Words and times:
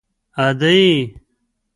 _ادې!!! 0.45 0.81